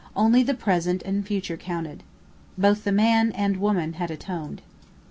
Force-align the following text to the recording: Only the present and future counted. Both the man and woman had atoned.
Only 0.15 0.41
the 0.41 0.55
present 0.55 1.03
and 1.03 1.23
future 1.23 1.57
counted. 1.57 2.01
Both 2.57 2.85
the 2.85 2.91
man 2.91 3.31
and 3.33 3.57
woman 3.57 3.93
had 3.93 4.09
atoned. 4.09 4.63